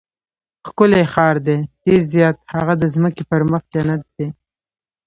ښکلی 0.67 1.03
ښار 1.13 1.35
دی؟ 1.45 1.57
ډېر 1.83 2.01
زیات، 2.13 2.37
هغه 2.53 2.73
د 2.81 2.83
ځمکې 2.93 3.23
پر 3.29 3.41
مخ 3.51 3.61
جنت 3.73 4.01
دی. 4.15 4.27